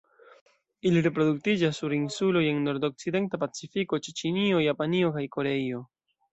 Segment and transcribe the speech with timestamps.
[0.91, 5.87] Ili reproduktiĝas sur insuloj en nordokcidenta Pacifiko ĉe Ĉinio, Japanio kaj Koreio.